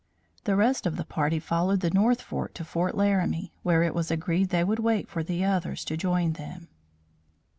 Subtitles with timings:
[0.45, 4.09] The rest of the party followed the north fork to fort Laramie, where it was
[4.09, 6.69] agreed they would wait for the others to join them.